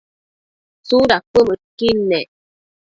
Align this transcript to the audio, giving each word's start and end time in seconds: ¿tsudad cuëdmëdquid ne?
¿tsudad 0.87 1.21
cuëdmëdquid 1.31 1.97
ne? 2.09 2.19